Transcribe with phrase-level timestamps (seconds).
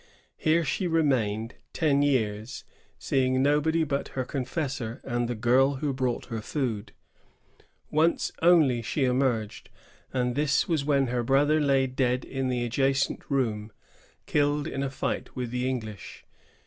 [0.37, 2.63] Here she remained ten years,
[2.97, 6.91] seeing nobody but her confessor and the girl who brought her food.
[7.91, 9.69] Once only she emerged,
[10.11, 13.71] and this was when her brother lay dead in the adjacent room,
[14.25, 16.25] killed in a fight with the English.